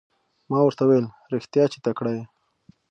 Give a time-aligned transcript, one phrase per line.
[0.49, 2.23] ما ورته وویل رښتیا چې تکړه یې.